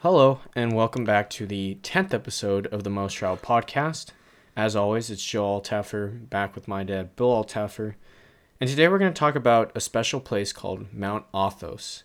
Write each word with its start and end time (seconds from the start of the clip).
Hello, 0.00 0.40
and 0.54 0.74
welcome 0.74 1.04
back 1.04 1.30
to 1.30 1.46
the 1.46 1.78
10th 1.82 2.12
episode 2.12 2.66
of 2.66 2.84
the 2.84 2.90
Most 2.90 3.14
Travel 3.14 3.38
Podcast. 3.38 4.10
As 4.54 4.76
always, 4.76 5.08
it's 5.10 5.24
Joe 5.24 5.58
Altaffer 5.58 6.28
back 6.28 6.54
with 6.54 6.68
my 6.68 6.84
dad, 6.84 7.16
Bill 7.16 7.28
Altaffer. 7.28 7.94
And 8.60 8.68
today 8.68 8.88
we're 8.88 8.98
going 8.98 9.12
to 9.14 9.18
talk 9.18 9.34
about 9.34 9.72
a 9.74 9.80
special 9.80 10.20
place 10.20 10.52
called 10.52 10.92
Mount 10.92 11.24
Athos. 11.34 12.04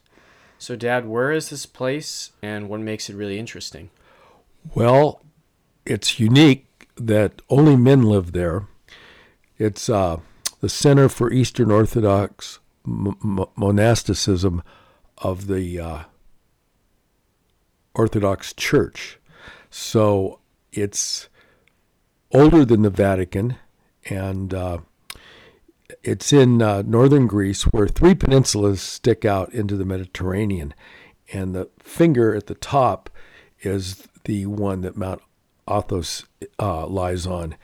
So, 0.58 0.78
Dad, 0.78 1.06
where 1.06 1.34
is 1.34 1.50
this 1.50 1.66
place 1.66 2.32
and 2.42 2.70
what 2.70 2.80
makes 2.80 3.10
it 3.10 3.16
really 3.18 3.38
interesting? 3.38 3.90
Well, 4.74 5.22
it's 5.86 6.18
unique 6.18 6.88
that 6.96 7.42
only 7.50 7.76
men 7.76 8.04
live 8.04 8.32
there. 8.32 8.68
It's 9.58 9.90
uh, 9.90 10.22
the 10.62 10.70
Center 10.70 11.10
for 11.10 11.32
Eastern 11.34 11.70
Orthodox 11.70 12.60
m- 12.88 13.18
m- 13.22 13.46
Monasticism 13.58 14.64
of 15.18 15.48
the 15.48 15.78
uh, 15.80 16.04
Orthodox 17.94 18.54
Church. 18.54 19.20
So 19.70 20.40
it's 20.72 21.30
older 22.34 22.66
than 22.66 22.82
the 22.82 22.90
Vatican, 22.90 23.58
and 24.10 24.54
uh, 24.54 24.78
it's 26.04 26.34
in 26.34 26.62
uh, 26.62 26.84
northern 26.86 27.28
Greece 27.28 27.64
where 27.64 27.88
three 27.88 28.16
peninsulas 28.16 28.80
stick 28.80 29.26
out 29.26 29.54
into 29.54 29.76
the 29.76 29.86
Mediterranean. 29.86 30.74
And 31.34 31.56
the 31.56 31.70
finger 31.80 32.36
at 32.36 32.48
the 32.48 32.56
top 32.56 33.10
is 33.62 34.08
the 34.26 34.46
one 34.46 34.82
that 34.82 34.98
Mount 34.98 35.22
Athos 35.70 36.26
uh, 36.60 36.86
lies 36.88 37.26
on. 37.26 37.56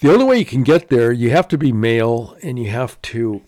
The 0.00 0.12
only 0.12 0.24
way 0.24 0.38
you 0.38 0.44
can 0.44 0.64
get 0.64 0.88
there, 0.88 1.12
you 1.12 1.30
have 1.30 1.46
to 1.48 1.58
be 1.58 1.72
male 1.72 2.36
and 2.42 2.58
you 2.58 2.70
have 2.70 3.00
to 3.02 3.42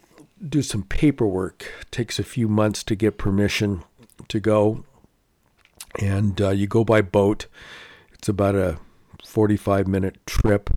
do 0.47 0.63
some 0.63 0.85
paperwork. 0.85 1.65
It 1.81 1.91
takes 1.91 2.19
a 2.19 2.25
few 2.25 2.49
months 2.49 2.85
to 2.85 2.95
get 2.95 3.19
permission 3.19 3.83
to 4.29 4.39
go. 4.39 4.85
And 6.01 6.41
uh, 6.41 6.51
you 6.51 6.67
go 6.67 6.85
by 6.85 7.03
boat. 7.03 7.47
It's 8.13 8.29
about 8.29 8.55
a 8.55 8.79
45 9.25 9.87
minute 9.87 10.19
trip. 10.27 10.71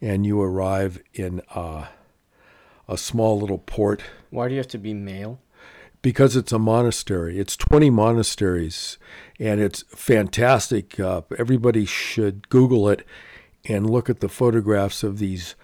And 0.00 0.24
you 0.24 0.40
arrive 0.40 1.02
in 1.12 1.42
uh, 1.54 1.86
a 2.88 2.96
small 2.96 3.38
little 3.38 3.58
port. 3.58 4.02
Why 4.30 4.48
do 4.48 4.54
you 4.54 4.58
have 4.58 4.68
to 4.68 4.78
be 4.78 4.94
male? 4.94 5.40
Because 6.00 6.36
it's 6.36 6.52
a 6.52 6.58
monastery. 6.58 7.38
It's 7.38 7.56
20 7.56 7.90
monasteries 7.90 8.98
and 9.40 9.60
it's 9.60 9.82
fantastic. 9.88 10.98
Uh, 11.00 11.22
everybody 11.36 11.84
should 11.84 12.48
Google 12.48 12.88
it 12.88 13.04
and 13.64 13.90
look 13.90 14.08
at 14.08 14.20
the 14.20 14.28
photographs 14.28 15.02
of 15.02 15.18
these 15.18 15.56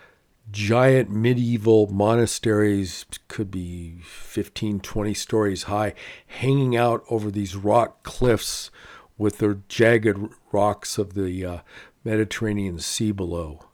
giant 0.50 1.10
medieval 1.10 1.86
monasteries, 1.86 3.06
could 3.28 3.50
be 3.50 3.96
15, 4.04 4.80
20 4.80 5.14
stories 5.14 5.62
high, 5.64 5.94
hanging 6.26 6.76
out 6.76 7.04
over 7.10 7.30
these 7.30 7.56
rock 7.56 8.02
cliffs 8.02 8.70
with 9.16 9.38
their 9.38 9.58
jagged 9.68 10.18
rocks 10.52 10.98
of 10.98 11.14
the 11.14 11.44
uh, 11.44 11.58
Mediterranean 12.04 12.78
Sea 12.78 13.12
below. 13.12 13.66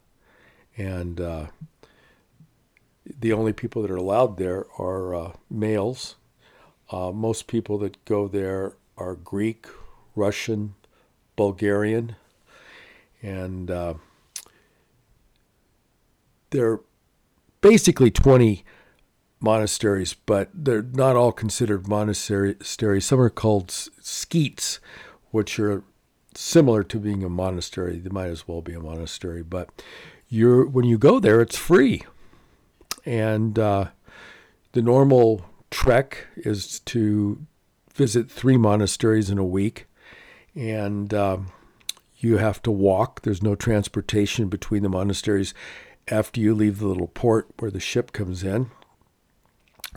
And 0.77 1.19
uh, 1.19 1.47
the 3.19 3.33
only 3.33 3.53
people 3.53 3.81
that 3.81 3.91
are 3.91 3.97
allowed 3.97 4.37
there 4.37 4.65
are 4.77 5.13
uh, 5.13 5.31
males. 5.49 6.15
Uh, 6.89 7.11
most 7.11 7.47
people 7.47 7.77
that 7.79 8.03
go 8.05 8.27
there 8.27 8.73
are 8.97 9.15
Greek, 9.15 9.67
Russian, 10.15 10.75
Bulgarian, 11.35 12.15
and 13.21 13.69
uh, 16.51 16.55
they're 16.55 16.79
basically 17.61 18.11
20 18.11 18.63
monasteries, 19.39 20.13
but 20.13 20.49
they're 20.53 20.83
not 20.83 21.15
all 21.15 21.31
considered 21.31 21.87
monasteries. 21.87 23.05
Some 23.05 23.19
are 23.19 23.29
called 23.29 23.71
sketes, 23.71 24.79
which 25.31 25.59
are 25.59 25.83
similar 26.35 26.83
to 26.83 26.99
being 26.99 27.23
a 27.23 27.29
monastery. 27.29 27.99
They 27.99 28.09
might 28.09 28.27
as 28.27 28.47
well 28.47 28.61
be 28.61 28.73
a 28.73 28.79
monastery, 28.79 29.43
but 29.43 29.81
you're 30.29 30.65
when 30.65 30.85
you 30.85 30.97
go 30.97 31.19
there, 31.19 31.41
it's 31.41 31.57
free, 31.57 32.03
and 33.05 33.57
uh, 33.59 33.85
the 34.71 34.81
normal 34.81 35.45
trek 35.69 36.27
is 36.37 36.79
to 36.81 37.45
visit 37.93 38.31
three 38.31 38.57
monasteries 38.57 39.29
in 39.29 39.37
a 39.37 39.45
week, 39.45 39.87
and 40.55 41.13
um, 41.13 41.51
you 42.17 42.37
have 42.37 42.61
to 42.63 42.71
walk. 42.71 43.23
There's 43.23 43.43
no 43.43 43.55
transportation 43.55 44.47
between 44.47 44.83
the 44.83 44.89
monasteries 44.89 45.53
after 46.11 46.39
you 46.39 46.53
leave 46.53 46.79
the 46.79 46.87
little 46.87 47.07
port 47.07 47.47
where 47.59 47.71
the 47.71 47.79
ship 47.79 48.11
comes 48.11 48.43
in. 48.43 48.69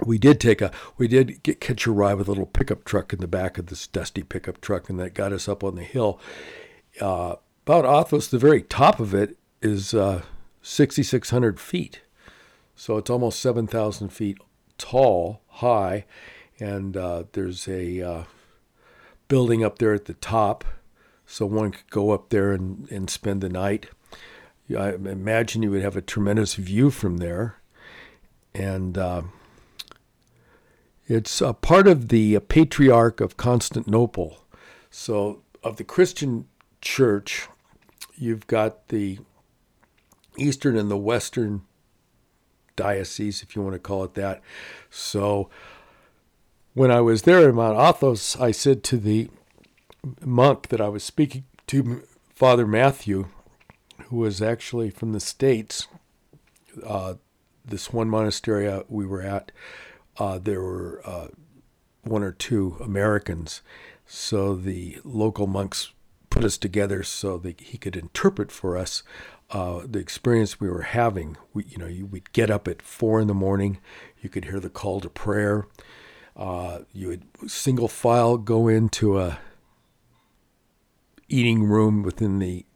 We 0.05 0.19
did 0.19 0.41
take 0.41 0.61
a 0.61 0.73
we 0.97 1.07
did 1.07 1.43
get 1.43 1.61
catch 1.61 1.87
a 1.87 1.93
ride 1.93 2.15
with 2.15 2.27
a 2.27 2.31
little 2.31 2.47
pickup 2.47 2.85
truck 2.85 3.13
in 3.13 3.21
the 3.21 3.29
back 3.29 3.59
of 3.59 3.67
this 3.67 3.87
dusty 3.87 4.23
pickup 4.23 4.61
truck, 4.61 4.89
and 4.89 4.99
that 4.99 5.15
got 5.15 5.33
us 5.33 5.49
up 5.49 5.63
on 5.63 5.77
the 5.77 5.85
hill. 5.85 6.19
Uh, 7.01 7.37
about 7.67 7.85
Athos, 7.87 8.27
the 8.27 8.39
very 8.39 8.63
top 8.63 9.01
of 9.01 9.15
it 9.15 9.39
is 9.63 9.95
uh, 9.95 10.23
6,600 10.63 11.59
feet, 11.59 12.03
so 12.77 12.99
it's 12.99 13.09
almost 13.09 13.41
7,000 13.41 14.11
feet 14.11 14.37
tall, 14.77 15.41
high, 15.49 16.05
and 16.59 16.97
uh, 16.97 17.25
there's 17.33 17.67
a 17.69 18.03
uh, 18.03 18.25
building 19.29 19.65
up 19.65 19.79
there 19.79 19.95
at 19.95 20.05
the 20.05 20.15
top, 20.15 20.65
so 21.27 21.47
one 21.47 21.71
could 21.71 21.91
go 21.91 22.11
up 22.11 22.29
there 22.29 22.53
and, 22.53 22.91
and 22.91 23.09
spend 23.09 23.41
the 23.41 23.49
night. 23.49 23.87
I 24.71 24.95
imagine 24.95 25.63
you 25.63 25.71
would 25.71 25.83
have 25.83 25.97
a 25.97 26.03
tremendous 26.03 26.55
view 26.55 26.91
from 26.91 27.19
there, 27.19 27.57
and 28.55 28.97
uh, 28.97 29.23
it's 31.07 31.41
a 31.41 31.53
part 31.53 31.87
of 31.87 32.09
the 32.09 32.39
Patriarch 32.41 33.21
of 33.21 33.37
Constantinople. 33.37 34.39
So, 34.91 35.43
of 35.63 35.77
the 35.77 35.85
Christian 35.85 36.47
Church, 36.81 37.49
you've 38.15 38.47
got 38.47 38.89
the 38.89 39.19
Eastern 40.39 40.77
and 40.77 40.91
the 40.91 40.97
Western 40.97 41.63
diocese, 42.75 43.43
if 43.43 43.55
you 43.55 43.63
want 43.63 43.75
to 43.75 43.79
call 43.79 44.03
it 44.05 44.15
that. 44.15 44.41
So, 44.89 45.51
when 46.73 46.91
I 46.91 47.03
was 47.03 47.23
there 47.23 47.49
in 47.49 47.55
Mount 47.55 47.79
Athos, 47.79 48.41
I 48.41 48.51
said 48.51 48.83
to 48.85 48.97
the 48.97 49.29
monk 50.25 50.69
that 50.69 50.81
I 50.81 50.89
was 50.89 51.05
speaking 51.05 51.45
to, 51.67 52.03
Father 52.35 52.67
Matthew, 52.67 53.29
who 54.09 54.19
was 54.19 54.43
actually 54.43 54.91
from 54.91 55.13
the 55.13 55.21
States, 55.21 55.87
uh, 56.87 57.15
this 57.65 57.93
one 57.93 58.09
monastery 58.09 58.83
we 58.89 59.07
were 59.07 59.23
at, 59.23 59.53
uh, 60.19 60.39
there 60.39 60.61
were 60.61 61.01
uh, 61.05 61.29
one 62.03 62.23
or 62.23 62.33
two 62.33 62.77
Americans. 62.81 63.63
So 64.07 64.55
the 64.55 64.99
local 65.05 65.47
monks 65.47 65.93
put 66.31 66.45
us 66.45 66.59
together 66.59 67.03
so 67.03 67.39
that 67.39 67.61
he 67.61 67.79
could 67.79 67.97
interpret 67.97 68.53
for 68.53 68.77
us 68.77 69.03
uh, 69.51 69.83
the 69.87 69.99
experience 69.99 70.61
we 70.61 70.69
were 70.69 70.83
having. 70.83 71.37
We, 71.53 71.65
you 71.65 71.79
know, 71.79 71.87
you, 71.87 72.07
we'd 72.07 72.33
get 72.33 72.51
up 72.51 72.67
at 72.69 72.83
four 72.83 73.21
in 73.21 73.29
the 73.29 73.35
morning. 73.35 73.79
You 74.21 74.29
could 74.29 74.47
hear 74.47 74.61
the 74.61 74.71
call 74.71 75.01
to 75.01 75.09
prayer. 75.09 75.67
Uh, 76.37 76.81
you 76.93 77.09
would 77.09 77.25
single 77.47 77.89
file 77.89 78.37
go 78.37 78.67
into 78.69 79.19
a 79.19 79.39
eating 81.29 81.65
room 81.65 82.03
within 82.03 82.39
the 82.39 82.67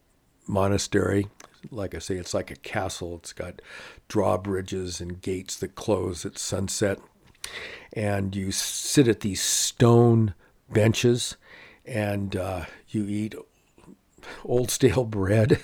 monastery. 0.48 1.28
Like 1.70 1.94
I 1.94 1.98
say, 1.98 2.16
it's 2.16 2.34
like 2.34 2.50
a 2.50 2.56
castle. 2.56 3.16
It's 3.16 3.32
got 3.32 3.60
drawbridges 4.08 5.00
and 5.00 5.20
gates 5.20 5.56
that 5.56 5.74
close 5.74 6.24
at 6.24 6.38
sunset. 6.38 6.98
And 7.92 8.34
you 8.34 8.52
sit 8.52 9.08
at 9.08 9.20
these 9.20 9.40
stone 9.40 10.34
benches 10.70 11.36
and 11.84 12.36
uh, 12.36 12.64
you 12.88 13.06
eat 13.06 13.34
old 14.44 14.70
stale 14.70 15.04
bread. 15.06 15.60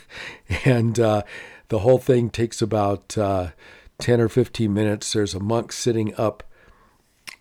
And 0.65 0.99
uh, 0.99 1.23
the 1.69 1.81
whole 1.81 1.99
thing 1.99 2.31
takes 2.31 2.61
about 2.61 3.17
uh, 3.17 3.51
10 3.99 4.21
or 4.21 4.29
15 4.29 4.73
minutes. 4.73 5.13
There's 5.13 5.35
a 5.35 5.41
monk 5.41 5.73
sitting 5.73 6.15
up 6.17 6.43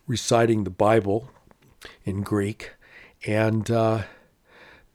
reciting 0.08 0.64
the 0.64 0.70
Bible 0.70 1.30
in 2.04 2.22
Greek. 2.22 2.72
And 3.26 3.70
uh, 3.72 4.04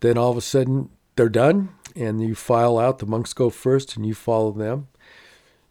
then 0.01 0.19
all 0.19 0.31
of 0.31 0.37
a 0.37 0.43
sudden 0.43 0.91
they're 1.17 1.29
done 1.29 1.71
and 1.99 2.23
you 2.23 2.35
file 2.35 2.79
out. 2.79 2.99
The 2.99 3.07
monks 3.07 3.33
go 3.33 3.51
first 3.51 3.97
and 3.97 4.07
you 4.07 4.15
follow 4.15 4.53
them. 4.53 4.89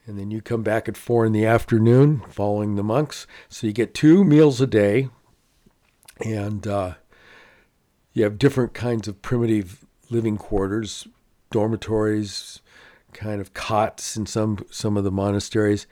And 0.06 0.18
then 0.18 0.32
you 0.32 0.42
come 0.42 0.64
back 0.64 0.88
at 0.88 0.98
four 0.98 1.26
in 1.26 1.34
the 1.34 1.46
afternoon 1.46 2.22
following 2.30 2.76
the 2.76 2.84
monks. 2.84 3.28
So 3.50 3.68
you 3.68 3.74
get 3.74 3.94
two 3.94 4.24
meals 4.24 4.62
a 4.62 4.68
day. 4.68 5.10
And 6.24 6.66
uh, 6.66 6.96
you 8.14 8.24
have 8.24 8.40
different 8.40 8.74
kinds 8.74 9.08
of 9.08 9.22
primitive 9.22 9.86
living 10.10 10.38
quarters, 10.38 11.08
dormitories, 11.52 12.62
kind 13.14 13.42
of 13.42 13.54
cots 13.54 14.16
in 14.16 14.26
some, 14.26 14.66
some 14.72 14.98
of 14.98 15.04
the 15.04 15.12
monasteries. 15.12 15.88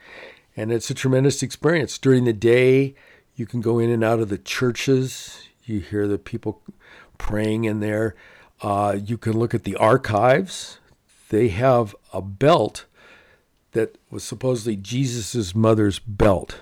And 0.56 0.72
it's 0.72 0.90
a 0.90 0.94
tremendous 0.94 1.42
experience. 1.42 1.98
During 1.98 2.24
the 2.24 2.32
day, 2.32 2.94
you 3.34 3.46
can 3.46 3.60
go 3.60 3.78
in 3.78 3.90
and 3.90 4.02
out 4.02 4.20
of 4.20 4.28
the 4.28 4.38
churches. 4.38 5.46
You 5.64 5.80
hear 5.80 6.08
the 6.08 6.18
people 6.18 6.62
praying 7.18 7.64
in 7.64 7.80
there. 7.80 8.14
Uh, 8.62 8.98
you 9.04 9.18
can 9.18 9.38
look 9.38 9.54
at 9.54 9.64
the 9.64 9.76
archives. 9.76 10.78
They 11.28 11.48
have 11.48 11.94
a 12.12 12.22
belt 12.22 12.86
that 13.72 13.98
was 14.10 14.24
supposedly 14.24 14.76
Jesus' 14.76 15.54
mother's 15.54 15.98
belt. 15.98 16.60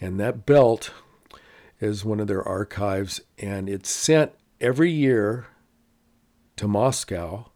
And 0.00 0.20
that 0.20 0.44
belt 0.44 0.90
is 1.80 2.04
one 2.04 2.20
of 2.20 2.26
their 2.26 2.42
archives, 2.42 3.20
and 3.38 3.68
it's 3.68 3.90
sent 3.90 4.32
every 4.60 4.90
year 4.90 5.46
to 6.56 6.68
Moscow 6.68 7.50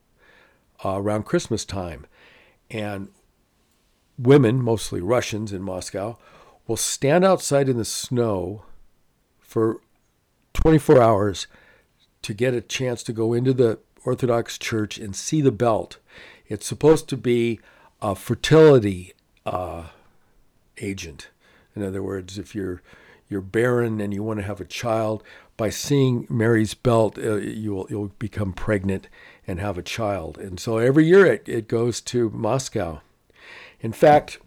uh, 0.84 0.96
around 1.00 1.24
Christmas 1.24 1.64
time. 1.64 2.06
And 2.70 3.08
women, 4.18 4.62
mostly 4.62 5.00
Russians 5.00 5.52
in 5.52 5.62
Moscow, 5.62 6.18
will 6.66 6.76
stand 6.76 7.24
outside 7.24 7.68
in 7.68 7.76
the 7.76 7.84
snow 7.84 8.64
for 9.38 9.80
24 10.54 11.02
hours 11.02 11.46
to 12.22 12.34
get 12.34 12.54
a 12.54 12.60
chance 12.60 13.02
to 13.04 13.12
go 13.12 13.32
into 13.32 13.52
the 13.52 13.78
Orthodox 14.04 14.58
Church 14.58 14.98
and 14.98 15.14
see 15.14 15.40
the 15.40 15.52
belt. 15.52 15.98
It's 16.46 16.66
supposed 16.66 17.08
to 17.08 17.16
be 17.16 17.60
a 18.02 18.14
fertility 18.14 19.12
uh, 19.46 19.88
agent. 20.78 21.28
In 21.76 21.82
other 21.82 22.02
words, 22.02 22.38
if 22.38 22.54
you're 22.54 22.82
you're 23.28 23.40
barren 23.40 24.00
and 24.00 24.12
you 24.12 24.24
want 24.24 24.40
to 24.40 24.46
have 24.46 24.60
a 24.60 24.64
child, 24.64 25.22
by 25.56 25.70
seeing 25.70 26.26
Mary's 26.28 26.74
belt, 26.74 27.16
uh, 27.18 27.36
you'll 27.36 27.86
you'll 27.90 28.12
become 28.18 28.52
pregnant 28.52 29.08
and 29.46 29.60
have 29.60 29.78
a 29.78 29.82
child. 29.82 30.38
And 30.38 30.58
so 30.58 30.78
every 30.78 31.06
year 31.06 31.26
it, 31.26 31.48
it 31.48 31.68
goes 31.68 32.00
to 32.02 32.30
Moscow. 32.30 33.02
In 33.80 33.92
fact, 33.92 34.38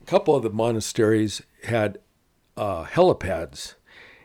a 0.00 0.04
couple 0.06 0.34
of 0.34 0.42
the 0.42 0.50
monasteries 0.50 1.42
had 1.64 1.98
uh, 2.56 2.84
helipads, 2.84 3.74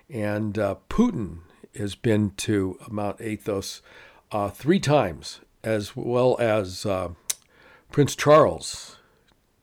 and 0.09 0.57
uh, 0.57 0.75
Putin 0.89 1.39
has 1.77 1.95
been 1.95 2.31
to 2.37 2.77
Mount 2.89 3.17
Athos 3.19 3.81
uh, 4.31 4.49
three 4.49 4.79
times, 4.79 5.39
as 5.63 5.95
well 5.95 6.35
as 6.39 6.85
uh, 6.85 7.09
Prince 7.91 8.15
Charles 8.15 8.97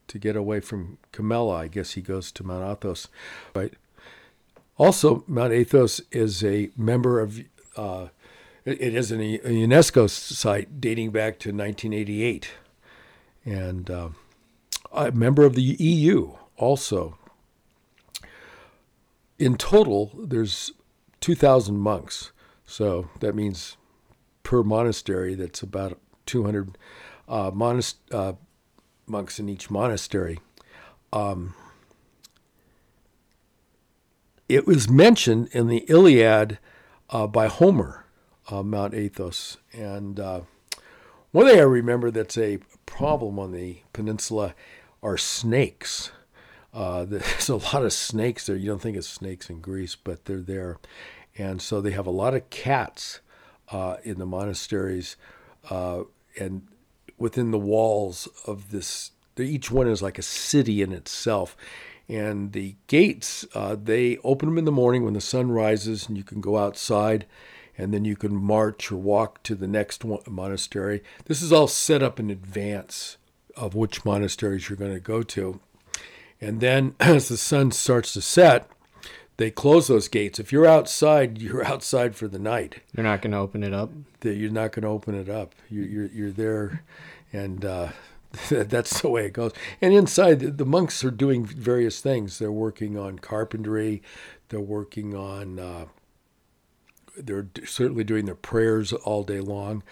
to 0.09 0.19
get 0.19 0.37
away 0.37 0.61
from 0.61 0.99
Camilla. 1.13 1.55
I 1.55 1.69
guess 1.69 1.93
he 1.93 2.01
goes 2.01 2.33
to 2.33 2.45
Mount 2.45 2.65
Athos, 2.65 3.09
right? 3.55 3.75
Also, 4.77 5.25
Mount 5.27 5.53
Athos 5.53 6.01
is 6.11 6.43
a 6.45 6.71
member 6.77 7.21
of. 7.21 7.41
Uh, 7.77 8.09
it 8.65 8.95
is 8.95 9.13
a 9.13 9.17
UNESCO 9.17 10.09
site 10.09 10.81
dating 10.81 11.11
back 11.11 11.39
to 11.41 11.51
1988, 11.51 12.51
and 13.45 13.91
uh, 13.91 14.09
a 14.91 15.11
member 15.13 15.45
of 15.45 15.55
the 15.55 15.63
EU 15.63 16.33
also. 16.57 17.19
In 19.39 19.57
total, 19.57 20.13
there's 20.17 20.73
2,000 21.25 21.79
monks, 21.79 22.33
so 22.67 23.09
that 23.21 23.35
means 23.35 23.79
per 24.43 24.63
monastery, 24.63 25.35
that's 25.35 25.63
about 25.63 25.99
200 26.27 26.77
uh, 27.27 27.51
monast- 27.51 27.95
uh, 28.13 28.35
monks 29.07 29.39
in 29.39 29.49
each 29.49 29.71
monastery. 29.71 30.39
Um, 31.15 31.55
it 34.51 34.67
was 34.67 34.91
mentioned 34.91 35.49
in 35.53 35.69
the 35.69 35.87
Iliad 35.89 36.59
uh, 37.09 37.27
by 37.27 37.47
Homer, 37.47 38.05
uh, 38.51 38.63
Mount 38.63 38.93
Athos. 38.93 39.57
And 39.73 40.21
uh, 40.21 40.43
one 41.31 41.47
thing 41.47 41.59
I 41.59 41.63
remember 41.63 42.11
that's 42.11 42.37
a 42.37 42.59
problem 42.85 43.39
on 43.39 43.53
the 43.53 43.79
peninsula 43.95 44.55
are 45.03 45.17
snakes. 45.17 46.13
Uh, 46.75 47.05
there's 47.09 47.49
a 47.49 47.57
lot 47.57 47.85
of 47.85 47.93
snakes 47.93 48.47
there. 48.47 48.57
You 48.57 48.67
don't 48.67 48.83
think 48.83 48.97
of 48.97 49.05
snakes 49.05 49.49
in 49.49 49.61
Greece, 49.61 49.97
but 49.97 50.25
they're 50.25 50.41
there. 50.41 50.79
And 51.39 51.63
so 51.63 51.81
they 51.81 51.93
have 51.93 52.07
a 52.07 52.11
lot 52.11 52.35
of 52.35 52.51
cats 52.51 53.21
uh, 53.71 53.97
in 54.03 54.19
the 54.19 54.27
monasteries 54.27 55.17
uh, 55.71 56.03
and 56.39 56.67
within 57.17 57.51
the 57.51 57.59
walls 57.59 58.29
of 58.47 58.71
this. 58.71 59.13
Each 59.37 59.71
one 59.71 59.89
is 59.89 60.03
like 60.03 60.19
a 60.19 60.23
city 60.23 60.83
in 60.83 60.93
itself 60.93 61.57
and 62.09 62.53
the 62.53 62.77
gates, 62.87 63.47
uh, 63.55 63.77
they 63.83 64.19
open 64.19 64.49
them 64.49 64.59
in 64.59 64.65
the 64.65 64.73
morning 64.73 65.05
when 65.05 65.15
the 65.15 65.21
sun 65.21 65.51
rises, 65.51 66.07
and 66.07 66.19
you 66.19 66.25
can 66.25 66.41
go 66.41 66.59
outside, 66.59 67.27
and 67.79 67.95
then 67.95 68.05
you 68.05 68.15
can 68.15 68.35
march 68.35 68.93
or 68.93 68.97
walk 68.97 69.43
to 69.45 69.55
the 69.55 69.67
next 69.67 70.05
monastery. 70.29 71.03
This 71.25 71.41
is 71.41 71.53
all 71.53 71.67
set 71.67 72.03
up 72.03 72.21
in 72.21 72.31
advance 72.31 73.17
of 73.57 73.75
which 73.75 74.05
monasteries 74.05 74.69
you're 74.69 74.77
going 74.77 74.93
to 74.93 75.01
go 75.01 75.23
to. 75.23 75.61
And 76.41 76.61
then 76.61 76.95
as 77.01 77.29
the 77.29 77.37
sun 77.37 77.71
starts 77.71 78.13
to 78.15 78.21
set, 78.21 78.69
they 79.37 79.51
close 79.51 79.89
those 79.89 80.09
gates. 80.09 80.39
If 80.39 80.53
you're 80.53 80.67
outside, 80.67 81.39
you're 81.43 81.65
outside 81.65 82.15
for 82.17 82.29
the 82.29 82.39
night. 82.39 82.81
You're 82.95 83.05
not 83.05 83.23
going 83.23 83.33
to 83.33 83.39
open 83.39 83.63
it 83.63 83.75
up. 83.75 83.91
You're 84.23 84.51
not 84.51 84.73
going 84.73 84.83
to 84.83 84.89
open 84.89 85.15
it 85.15 85.29
up. 85.29 85.55
You're 85.69 85.87
you're, 85.87 86.07
you're 86.07 86.31
there, 86.31 86.83
and 87.33 87.65
uh, 87.65 87.89
that's 88.49 89.03
the 89.03 89.09
way 89.09 89.27
it 89.27 89.33
goes. 89.33 89.53
And 89.81 89.93
inside, 89.93 90.59
the 90.59 90.67
monks 90.67 91.05
are 91.05 91.11
doing 91.11 91.45
various 91.45 92.01
things. 92.01 92.39
They're 92.39 92.53
working 92.53 92.99
on 92.99 93.19
carpentry. 93.19 94.03
They're 94.49 94.61
working 94.61 95.15
on. 95.15 95.59
Uh, 95.59 95.87
they're 97.17 97.49
certainly 97.65 98.03
doing 98.03 98.25
their 98.25 98.35
prayers 98.35 98.93
all 98.93 99.23
day 99.23 99.41
long. 99.41 99.83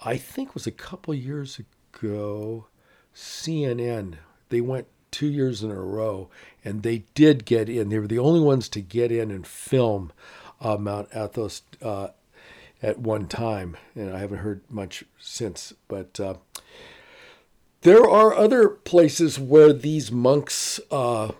I 0.00 0.16
think 0.16 0.50
it 0.50 0.54
was 0.54 0.66
a 0.66 0.72
couple 0.72 1.14
years 1.14 1.60
ago, 1.60 2.66
CNN. 3.14 4.16
They 4.48 4.60
went 4.60 4.86
two 5.14 5.28
years 5.28 5.62
in 5.62 5.70
a 5.70 5.80
row, 5.80 6.28
and 6.64 6.82
they 6.82 7.04
did 7.14 7.44
get 7.44 7.68
in. 7.68 7.88
They 7.88 8.00
were 8.00 8.08
the 8.08 8.18
only 8.18 8.40
ones 8.40 8.68
to 8.70 8.80
get 8.80 9.12
in 9.12 9.30
and 9.30 9.46
film 9.46 10.12
uh, 10.60 10.76
Mount 10.76 11.08
Athos 11.14 11.62
uh, 11.80 12.08
at 12.82 12.98
one 12.98 13.28
time, 13.28 13.76
and 13.94 14.12
I 14.12 14.18
haven't 14.18 14.38
heard 14.38 14.62
much 14.68 15.04
since. 15.20 15.72
But 15.86 16.18
uh, 16.18 16.34
there 17.82 18.04
are 18.04 18.34
other 18.34 18.68
places 18.68 19.38
where 19.38 19.72
these 19.72 20.10
monks 20.10 20.80
uh, 20.90 21.30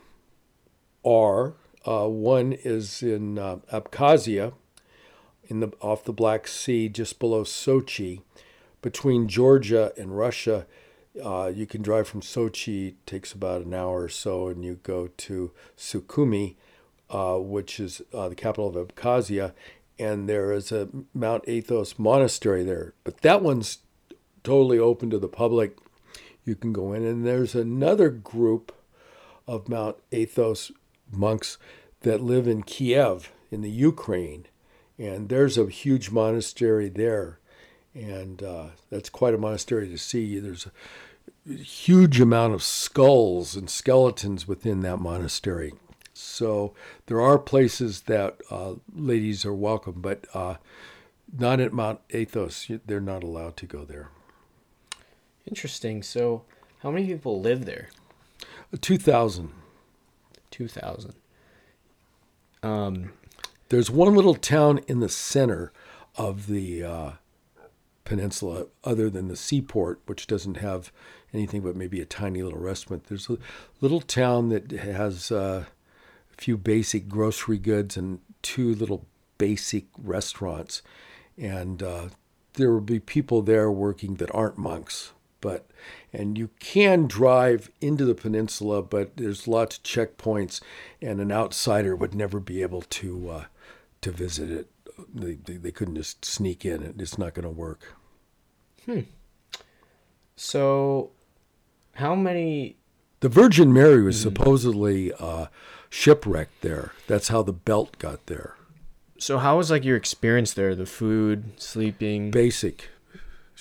are. 1.05 1.55
Uh, 1.85 2.07
one 2.07 2.53
is 2.53 3.03
in 3.03 3.41
uh, 3.41 3.57
Abkhazia, 3.73 4.53
in 5.49 5.59
the 5.59 5.73
off 5.81 6.05
the 6.05 6.13
Black 6.13 6.47
Sea, 6.47 6.89
just 6.89 7.19
below 7.19 7.43
Sochi, 7.43 8.23
between 8.83 9.27
Georgia 9.27 9.93
and 9.99 10.17
Russia. 10.17 10.65
Uh, 11.23 11.51
you 11.55 11.67
can 11.67 11.83
drive 11.83 12.09
from 12.09 12.21
Sochi; 12.21 12.95
takes 13.07 13.33
about 13.33 13.63
an 13.63 13.75
hour 13.75 14.03
or 14.03 14.09
so, 14.09 14.49
and 14.49 14.65
you 14.65 14.81
go 14.83 15.09
to 15.17 15.53
Sukhumi, 15.77 16.57
uh, 17.11 17.37
which 17.37 17.79
is 17.79 18.03
uh, 18.13 18.29
the 18.29 18.35
capital 18.35 18.77
of 18.77 18.89
Abkhazia, 18.89 19.53
and 19.99 20.29
there 20.29 20.53
is 20.53 20.73
a 20.73 20.89
Mount 21.13 21.45
Athos 21.47 21.99
monastery 21.99 22.65
there. 22.65 22.95
But 23.05 23.21
that 23.21 23.43
one's 23.43 23.79
totally 24.43 24.79
open 24.79 25.11
to 25.11 25.19
the 25.19 25.29
public 25.29 25.77
you 26.45 26.55
can 26.55 26.73
go 26.73 26.93
in. 26.93 27.05
And 27.05 27.27
there's 27.27 27.55
another 27.55 28.11
group 28.11 28.73
of 29.47 29.69
Mount 29.69 29.97
Athos 30.13 30.71
monks 31.11 31.59
that 32.01 32.23
live 32.23 32.47
in 32.47 32.63
Kiev 32.63 33.33
in 33.51 33.63
the 33.63 33.71
Ukraine. 33.71 34.47
And 34.99 35.29
there's 35.29 35.59
a 35.59 35.67
huge 35.67 36.11
monastery 36.11 36.89
there. 36.89 37.39
And 37.95 38.43
uh, 38.43 38.67
that's 38.91 39.09
quite 39.09 39.35
a 39.35 39.39
monastery 39.39 39.89
to 39.89 39.99
see. 39.99 40.39
There's 40.39 40.67
a 41.49 41.53
huge 41.55 42.21
amount 42.21 42.55
of 42.55 42.63
skulls 42.63 43.55
and 43.55 43.71
skeletons 43.71 44.49
within 44.49 44.81
that 44.81 44.99
monastery. 44.99 45.73
So 46.13 46.75
there 47.07 47.21
are 47.21 47.39
places 47.39 48.03
that 48.03 48.41
uh, 48.51 48.75
ladies 48.95 49.45
are 49.45 49.55
welcome, 49.55 50.01
but 50.01 50.27
uh, 50.33 50.57
not 51.37 51.61
at 51.61 51.73
Mount 51.73 52.01
Athos. 52.11 52.71
They're 52.87 53.01
not 53.01 53.23
allowed 53.23 53.57
to 53.59 53.67
go 53.67 53.85
there. 53.85 54.11
Interesting. 55.47 56.03
So, 56.03 56.43
how 56.83 56.91
many 56.91 57.07
people 57.07 57.41
live 57.41 57.65
there? 57.65 57.91
2,000. 58.81 59.51
2,000. 60.51 61.15
Um, 62.63 63.13
There's 63.69 63.91
one 63.91 64.15
little 64.15 64.35
town 64.35 64.81
in 64.87 65.01
the 65.01 65.09
center 65.09 65.73
of 66.17 66.47
the 66.47 66.83
uh, 66.85 67.11
peninsula, 68.05 68.67
other 68.83 69.09
than 69.09 69.29
the 69.29 69.37
seaport, 69.37 70.01
which 70.07 70.27
doesn't 70.27 70.57
have 70.59 70.93
anything 71.33 71.63
but 71.63 71.77
maybe 71.77 72.01
a 72.01 72.07
tiny 72.07 72.43
little 72.43 72.59
restaurant. 72.59 73.05
There's 73.05 73.29
a 73.29 73.39
little 73.81 74.01
town 74.01 74.51
that 74.51 74.71
has 74.71 75.33
uh, 75.33 75.65
a 76.33 76.43
few 76.43 76.57
basic 76.57 77.09
grocery 77.09 77.59
goods 77.59 77.97
and 77.97 78.21
two 78.43 78.75
little 78.75 79.07
basic 79.39 79.87
restaurants. 79.99 80.83
And 81.37 81.83
uh, 81.83 82.09
there 82.55 82.71
will 82.71 82.81
be 82.81 83.01
people 83.01 83.43
there 83.43 83.71
working 83.71 84.15
that 84.17 84.35
aren't 84.35 84.59
monks 84.59 85.13
but 85.45 85.67
and 86.11 86.39
you 86.39 86.49
can 86.59 87.07
drive 87.07 87.71
into 87.83 88.07
the 88.07 88.15
peninsula, 88.15 88.81
but 88.81 89.19
there's 89.19 89.47
lots 89.47 89.77
of 89.77 89.83
checkpoints, 89.83 90.63
and 91.03 91.21
an 91.21 91.31
outsider 91.31 91.95
would 91.95 92.15
never 92.15 92.41
be 92.41 92.63
able 92.63 92.81
to 92.81 93.29
uh, 93.29 93.45
to 94.01 94.11
visit 94.11 94.51
it. 94.51 94.71
They, 95.13 95.35
they, 95.35 95.57
they 95.57 95.71
couldn't 95.71 95.97
just 95.97 96.25
sneak 96.25 96.65
in. 96.65 96.95
It's 96.99 97.19
not 97.19 97.35
going 97.35 97.45
to 97.45 97.51
work. 97.51 97.95
Hmm. 98.85 99.01
So, 100.37 101.11
how 101.95 102.15
many? 102.15 102.77
The 103.21 103.29
Virgin 103.29 103.73
Mary 103.73 104.03
was 104.03 104.17
mm-hmm. 104.17 104.29
supposedly 104.29 105.13
uh, 105.15 105.47
shipwrecked 105.89 106.61
there. 106.63 106.93
That's 107.07 107.29
how 107.29 107.43
the 107.43 107.53
belt 107.53 107.99
got 107.99 108.27
there. 108.27 108.57
So, 109.19 109.39
how 109.39 109.57
was 109.57 109.71
like 109.71 109.85
your 109.85 109.97
experience 109.97 110.53
there? 110.53 110.75
The 110.75 110.87
food, 110.87 111.61
sleeping, 111.61 112.31
basic 112.31 112.91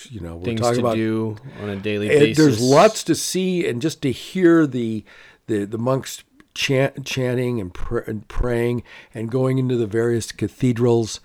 you 0.10 0.20
know, 0.20 0.38
we're 0.38 0.46
things 0.46 0.62
talking 0.62 0.82
to 0.82 0.82
about, 0.82 0.96
do 0.96 1.38
on 1.62 1.70
a 1.70 1.75
daily 1.75 2.08
basis. 2.08 2.38
There's 2.38 2.62
lots 2.62 3.04
to 3.06 3.16
see, 3.16 3.68
and 3.68 3.82
just 3.82 4.02
to 4.02 4.12
hear 4.12 4.66
the 4.66 5.04
the 5.48 5.66
the 5.66 5.78
monks 5.78 6.24
chant, 6.53 7.05
chanting 7.05 7.60
and, 7.60 7.74
pr- 7.74 8.00
and 8.00 8.27
praying, 8.27 8.83
and 9.13 9.31
going 9.31 9.57
into 9.57 9.75
the 9.75 9.88
various 9.88 10.31
cathedrals. 10.31 11.19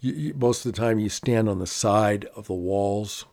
you, 0.00 0.12
you, 0.12 0.34
most 0.34 0.64
of 0.64 0.72
the 0.72 0.78
time 0.78 0.98
you 0.98 1.08
stand 1.08 1.48
on 1.48 1.58
the 1.58 1.66
side 1.66 2.24
of 2.36 2.46
the 2.46 2.54
walls. 2.54 3.24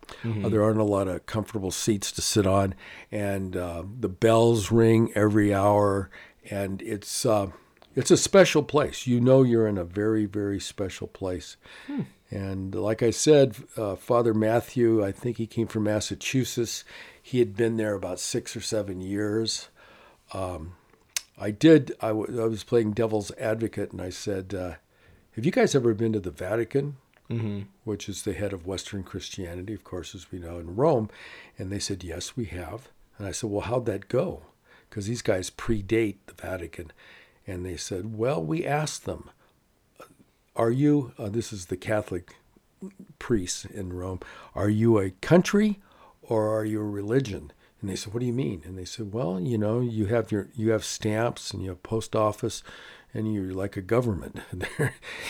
Uh, 0.45 0.49
there 0.49 0.63
aren't 0.63 0.79
a 0.79 0.83
lot 0.83 1.07
of 1.07 1.25
comfortable 1.25 1.71
seats 1.71 2.11
to 2.11 2.21
sit 2.21 2.45
on, 2.47 2.75
and 3.11 3.55
uh, 3.55 3.83
the 3.99 4.09
bells 4.09 4.71
ring 4.71 5.11
every 5.15 5.53
hour, 5.53 6.09
and 6.49 6.81
it's 6.81 7.25
uh, 7.25 7.47
it's 7.95 8.11
a 8.11 8.17
special 8.17 8.63
place. 8.63 9.07
You 9.07 9.19
know 9.21 9.43
you're 9.43 9.67
in 9.67 9.77
a 9.77 9.83
very 9.83 10.25
very 10.25 10.59
special 10.59 11.07
place. 11.07 11.57
And 12.29 12.75
like 12.75 13.01
I 13.01 13.11
said, 13.11 13.55
uh, 13.77 13.95
Father 13.95 14.33
Matthew, 14.33 15.03
I 15.05 15.13
think 15.13 15.37
he 15.37 15.47
came 15.47 15.67
from 15.67 15.83
Massachusetts. 15.83 16.83
He 17.21 17.39
had 17.39 17.55
been 17.55 17.77
there 17.77 17.93
about 17.95 18.19
six 18.19 18.53
or 18.55 18.61
seven 18.61 18.99
years. 18.99 19.69
Um, 20.33 20.73
I 21.37 21.51
did. 21.51 21.93
I, 22.01 22.07
w- 22.09 22.41
I 22.41 22.47
was 22.47 22.63
playing 22.63 22.91
devil's 22.93 23.31
advocate, 23.37 23.91
and 23.91 24.01
I 24.01 24.09
said, 24.09 24.53
uh, 24.53 24.73
"Have 25.35 25.45
you 25.45 25.51
guys 25.51 25.75
ever 25.75 25.93
been 25.93 26.13
to 26.13 26.19
the 26.19 26.31
Vatican, 26.31 26.97
Mm-hmm. 27.29 27.63
which 27.83 28.07
is 28.07 28.23
the 28.23 28.31
head 28.33 28.53
of 28.53 28.65
Western 28.65 29.03
Christianity, 29.03 29.73
of 29.73 29.83
course, 29.83 30.15
as 30.15 30.31
we 30.31 30.39
know 30.39 30.57
in 30.59 30.75
Rome?" 30.75 31.09
And 31.59 31.71
they 31.71 31.79
said, 31.79 32.03
"Yes, 32.03 32.35
we 32.37 32.45
have." 32.45 32.89
And 33.17 33.27
I 33.27 33.31
said, 33.31 33.49
"Well, 33.49 33.61
how'd 33.61 33.85
that 33.85 34.07
go?" 34.07 34.43
Because 34.89 35.05
these 35.07 35.21
guys 35.21 35.49
predate 35.49 36.15
the 36.25 36.33
Vatican, 36.33 36.91
and 37.45 37.65
they 37.65 37.77
said, 37.77 38.17
"Well, 38.17 38.43
we 38.43 38.65
asked 38.65 39.05
them, 39.05 39.29
are 40.55 40.71
you? 40.71 41.11
Uh, 41.19 41.29
this 41.29 41.53
is 41.53 41.67
the 41.67 41.77
Catholic 41.77 42.35
priests 43.19 43.65
in 43.65 43.93
Rome. 43.93 44.19
Are 44.55 44.69
you 44.69 44.97
a 44.97 45.11
country, 45.21 45.79
or 46.23 46.47
are 46.57 46.65
you 46.65 46.79
a 46.79 46.83
religion?" 46.83 47.51
And 47.81 47.89
they 47.89 47.95
said, 47.95 48.13
"What 48.13 48.21
do 48.21 48.25
you 48.25 48.33
mean?" 48.33 48.63
And 48.65 48.77
they 48.77 48.85
said, 48.85 49.13
"Well, 49.13 49.39
you 49.39 49.57
know, 49.57 49.79
you 49.79 50.07
have 50.07 50.31
your 50.31 50.49
you 50.55 50.71
have 50.71 50.83
stamps 50.83 51.51
and 51.51 51.61
you 51.61 51.69
have 51.69 51.83
post 51.83 52.15
office, 52.15 52.63
and 53.13 53.33
you're 53.33 53.53
like 53.53 53.77
a 53.77 53.81
government." 53.81 54.39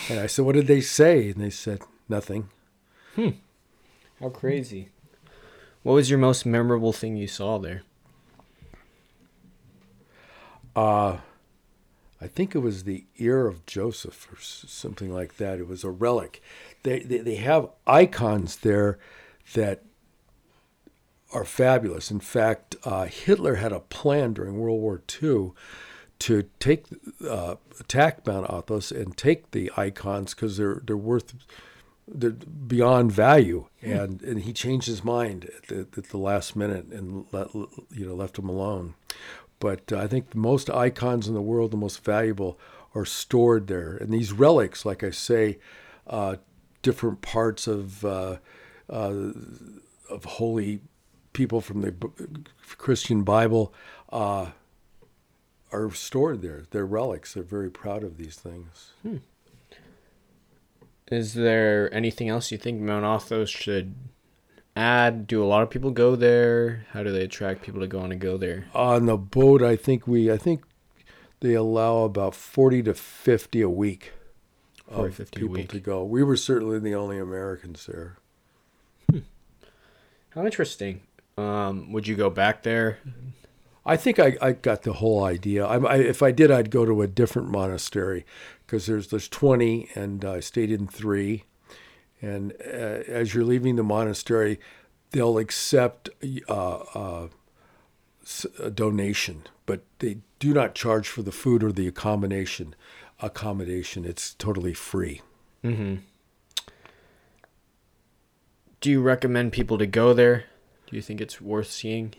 and 0.10 0.20
I 0.20 0.28
said, 0.28 0.46
"What 0.46 0.56
did 0.56 0.68
they 0.68 0.82
say?" 0.82 1.30
And 1.30 1.42
they 1.42 1.50
said, 1.50 1.82
"Nothing." 2.08 2.50
Hmm. 3.16 3.32
How 4.20 4.30
crazy. 4.30 4.90
What 5.84 5.94
was 5.94 6.10
your 6.10 6.20
most 6.20 6.46
memorable 6.46 6.94
thing 6.94 7.18
you 7.18 7.28
saw 7.28 7.60
there? 7.60 7.84
Uh, 10.76 11.18
I 12.20 12.28
think 12.28 12.56
it 12.56 12.60
was 12.60 12.84
the 12.84 13.06
ear 13.18 13.48
of 13.48 13.66
Joseph 13.66 14.28
or 14.32 14.38
something 14.40 15.14
like 15.14 15.38
that. 15.38 15.60
It 15.60 15.68
was 15.68 15.84
a 15.84 15.90
relic. 15.90 16.42
They 16.84 17.00
they, 17.00 17.20
they 17.20 17.36
have 17.36 17.70
icons 17.86 18.58
there 18.58 19.00
that 19.54 19.84
are 21.34 21.46
fabulous. 21.46 22.10
In 22.12 22.20
fact, 22.20 22.76
uh, 22.84 23.06
Hitler 23.06 23.56
had 23.56 23.72
a 23.72 23.80
plan 23.80 24.34
during 24.34 24.58
World 24.58 24.82
War 24.82 25.02
II 25.22 25.52
to 26.20 26.50
take 26.60 26.86
uh, 27.28 27.56
attack 27.80 28.26
Mount 28.26 28.50
Athos 28.52 28.92
and 28.92 29.16
take 29.16 29.52
the 29.52 29.72
icons 29.78 30.34
because 30.34 30.58
they're 30.58 30.82
they're 30.86 30.98
worth 30.98 31.34
they're 32.08 32.32
beyond 32.32 33.12
value, 33.12 33.68
and 33.82 34.22
and 34.22 34.42
he 34.42 34.54
changed 34.54 34.88
his 34.88 35.04
mind 35.04 35.50
at 35.58 35.68
the, 35.68 35.88
at 35.98 36.10
the 36.10 36.18
last 36.18 36.56
minute 36.56 36.86
and 36.88 37.26
let, 37.32 37.54
you 37.54 38.08
know 38.08 38.16
left 38.16 38.40
him 38.40 38.50
alone. 38.50 38.96
But 39.60 39.92
uh, 39.92 40.00
I 40.00 40.08
think 40.08 40.34
most 40.34 40.70
icons 40.70 41.28
in 41.28 41.34
the 41.34 41.42
world, 41.42 41.72
the 41.72 41.78
most 41.78 42.04
valuable, 42.04 42.60
are 42.96 43.06
stored 43.06 43.68
there, 43.68 43.98
and 43.98 44.12
these 44.12 44.32
relics, 44.32 44.86
like 44.86 45.04
I 45.04 45.12
say, 45.12 45.60
uh, 46.08 46.38
different 46.82 47.22
parts 47.22 47.68
of 47.68 48.06
uh, 48.06 48.38
uh, 48.90 49.34
of 50.10 50.24
holy 50.26 50.82
people 51.38 51.62
from 51.62 51.82
the 51.82 51.94
Christian 52.80 53.24
Bible 53.24 53.72
uh, 54.12 54.48
are 55.72 55.92
stored 55.92 56.42
there. 56.42 56.64
They're 56.72 56.86
relics. 56.86 57.36
They're 57.36 57.44
very 57.44 57.70
proud 57.70 58.04
of 58.04 58.18
these 58.18 58.36
things. 58.36 58.92
Is 61.12 61.36
there 61.36 61.94
anything 61.94 62.28
else 62.28 62.52
you 62.52 62.58
think 62.58 62.82
Mount 62.82 63.06
Athos 63.06 63.50
should 63.52 63.94
add? 64.76 65.28
Do 65.28 65.44
a 65.44 65.46
lot 65.46 65.62
of 65.62 65.70
people 65.70 65.92
go 65.92 66.16
there? 66.16 66.88
How 66.92 67.04
do 67.04 67.12
they 67.12 67.22
attract 67.24 67.62
people 67.62 67.82
to 67.82 67.88
go 67.88 68.00
on 68.00 68.12
and 68.12 68.20
go 68.20 68.36
there? 68.38 68.66
On 68.74 69.06
the 69.06 69.16
boat, 69.16 69.62
I 69.62 69.76
think 69.76 70.08
we, 70.08 70.32
I 70.32 70.38
think 70.38 70.64
they 71.42 71.54
allow 71.54 72.00
about 72.00 72.34
forty 72.34 72.82
to 72.82 72.96
fifty 72.96 73.62
a 73.62 73.70
week 73.70 74.12
40, 74.90 75.08
of 75.08 75.16
50 75.16 75.38
a 75.38 75.40
people 75.40 75.56
week. 75.56 75.70
to 75.70 75.80
go. 75.80 76.04
We 76.04 76.24
were 76.24 76.36
certainly 76.36 76.80
the 76.80 76.96
only 76.96 77.20
Americans 77.20 77.86
there. 77.86 78.18
How 80.32 80.46
interesting. 80.46 81.02
Um, 81.38 81.92
would 81.92 82.08
you 82.08 82.16
go 82.16 82.30
back 82.30 82.64
there? 82.64 83.00
I 83.86 83.96
think 83.96 84.20
I, 84.20 84.36
I 84.42 84.52
got 84.52 84.84
the 84.84 84.94
whole 84.94 85.24
idea. 85.24 85.66
I, 85.66 85.78
I, 85.78 85.96
if 85.98 86.22
I 86.22 86.32
did, 86.32 86.52
I'd 86.52 86.72
go 86.72 86.86
to 86.86 87.02
a 87.02 87.08
different 87.08 87.50
monastery 87.50 88.26
because 88.66 88.86
there's 88.86 89.08
there's 89.08 89.30
20, 89.30 89.90
and 89.96 90.26
I 90.26 90.42
stayed 90.42 90.72
in 90.72 90.88
three. 90.88 91.46
And 92.22 92.54
uh, 92.66 93.04
as 93.08 93.34
you're 93.34 93.46
leaving 93.46 93.76
the 93.76 93.84
monastery, 93.84 94.60
they'll 95.12 95.38
accept 95.38 96.10
uh, 96.50 96.54
uh, 96.54 97.28
a 98.60 98.72
donation, 98.72 99.44
but 99.66 99.84
they 100.00 100.18
do 100.40 100.54
not 100.54 100.76
charge 100.76 101.08
for 101.08 101.22
the 101.22 101.32
food 101.32 101.64
or 101.64 101.72
the 101.72 101.88
accommodation. 101.88 102.76
Accommodation, 103.22 104.04
it's 104.04 104.34
totally 104.34 104.74
free. 104.74 105.22
Mm-hmm. 105.64 105.96
Do 108.82 108.92
you 108.92 109.02
recommend 109.02 109.54
people 109.54 109.78
to 109.78 109.88
go 109.88 110.14
there? 110.14 110.46
Do 110.88 110.96
you 110.96 111.02
think 111.02 111.22
it's 111.22 111.42
worth 111.42 111.70
seeing? 111.70 112.14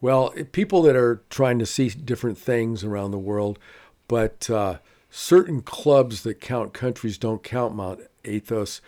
Well, 0.00 0.30
people 0.52 0.82
that 0.82 0.96
are 0.96 1.22
trying 1.30 1.58
to 1.60 1.66
see 1.66 1.88
different 1.88 2.38
things 2.38 2.82
around 2.84 3.10
the 3.12 3.18
world, 3.18 3.58
but 4.08 4.50
uh, 4.50 4.78
certain 5.10 5.62
clubs 5.62 6.22
that 6.22 6.40
count 6.40 6.72
countries 6.72 7.18
don't 7.18 7.42
count 7.42 7.74
Mount 7.74 8.00
Athos, 8.24 8.80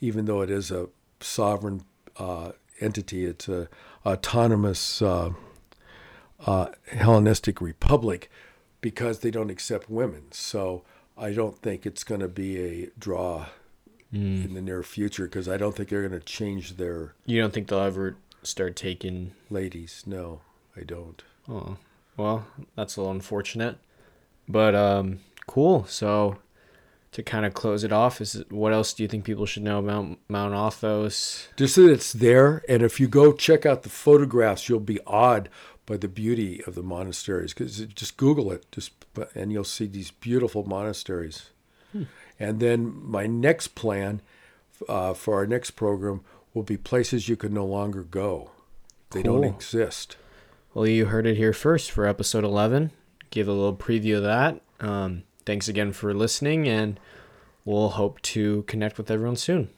even 0.00 0.26
though 0.26 0.42
it 0.42 0.50
is 0.50 0.70
a 0.70 0.88
sovereign 1.20 1.82
uh, 2.16 2.52
entity. 2.80 3.24
It's 3.24 3.48
a 3.48 3.68
autonomous 4.04 5.00
uh, 5.00 5.30
uh, 6.44 6.68
Hellenistic 6.90 7.60
republic 7.60 8.30
because 8.80 9.20
they 9.20 9.30
don't 9.30 9.50
accept 9.50 9.88
women. 9.88 10.24
So 10.32 10.84
I 11.16 11.32
don't 11.32 11.58
think 11.58 11.86
it's 11.86 12.04
going 12.04 12.20
to 12.20 12.28
be 12.28 12.58
a 12.58 12.90
draw 12.98 13.46
in 14.12 14.54
the 14.54 14.62
near 14.62 14.82
future 14.82 15.24
because 15.24 15.48
I 15.48 15.56
don't 15.56 15.76
think 15.76 15.90
they're 15.90 16.06
going 16.06 16.18
to 16.18 16.24
change 16.24 16.76
their 16.76 17.14
You 17.26 17.40
don't 17.40 17.52
think 17.52 17.68
they'll 17.68 17.80
ever 17.80 18.16
start 18.46 18.76
taking? 18.76 19.32
ladies. 19.50 20.02
No, 20.06 20.40
I 20.76 20.82
don't. 20.82 21.22
Oh, 21.48 21.76
well, 22.16 22.46
that's 22.74 22.96
a 22.96 23.00
little 23.00 23.12
unfortunate, 23.12 23.78
but 24.48 24.74
um, 24.74 25.20
cool. 25.46 25.84
So, 25.86 26.38
to 27.12 27.22
kind 27.22 27.46
of 27.46 27.54
close 27.54 27.84
it 27.84 27.92
off, 27.92 28.20
is 28.20 28.42
what 28.50 28.72
else 28.72 28.92
do 28.92 29.02
you 29.02 29.08
think 29.08 29.24
people 29.24 29.46
should 29.46 29.62
know 29.62 29.78
about 29.78 30.18
Mount 30.28 30.54
Athos? 30.54 31.48
Just 31.56 31.76
that 31.76 31.90
it's 31.90 32.12
there, 32.12 32.62
and 32.68 32.82
if 32.82 32.98
you 32.98 33.08
go 33.08 33.32
check 33.32 33.64
out 33.66 33.82
the 33.82 33.88
photographs, 33.88 34.68
you'll 34.68 34.80
be 34.80 35.00
awed 35.06 35.48
by 35.84 35.96
the 35.96 36.08
beauty 36.08 36.62
of 36.66 36.74
the 36.74 36.82
monasteries. 36.82 37.54
Because 37.54 37.78
just 37.78 38.16
Google 38.16 38.50
it, 38.50 38.66
just 38.72 38.92
and 39.34 39.52
you'll 39.52 39.64
see 39.64 39.86
these 39.86 40.10
beautiful 40.10 40.64
monasteries. 40.64 41.50
And 42.38 42.60
then 42.60 42.92
my 43.02 43.26
next 43.26 43.68
plan 43.68 44.20
uh, 44.88 45.14
for 45.14 45.36
our 45.36 45.46
next 45.46 45.72
program 45.72 46.20
will 46.56 46.62
be 46.62 46.78
places 46.78 47.28
you 47.28 47.36
can 47.36 47.52
no 47.52 47.66
longer 47.66 48.02
go; 48.02 48.50
they 49.10 49.22
don't 49.22 49.44
exist. 49.44 50.16
Well, 50.72 50.86
you 50.86 51.04
heard 51.06 51.26
it 51.26 51.36
here 51.36 51.52
first 51.52 51.90
for 51.90 52.06
episode 52.06 52.44
11. 52.44 52.92
Give 53.30 53.46
a 53.46 53.52
little 53.52 53.76
preview 53.76 54.16
of 54.16 54.22
that. 54.22 54.60
Um, 54.80 55.24
thanks 55.44 55.68
again 55.68 55.92
for 55.92 56.14
listening, 56.14 56.66
and 56.66 56.98
we'll 57.66 57.90
hope 57.90 58.22
to 58.22 58.62
connect 58.62 58.96
with 58.96 59.10
everyone 59.10 59.36
soon. 59.36 59.68